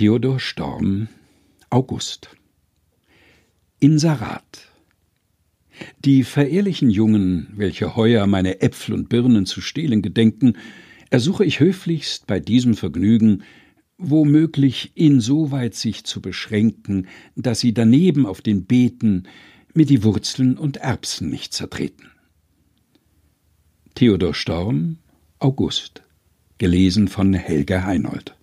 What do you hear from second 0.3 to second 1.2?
Storm